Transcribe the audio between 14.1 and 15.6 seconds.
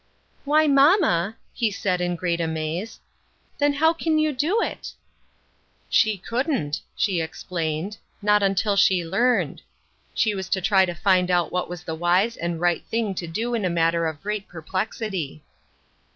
great perplexity.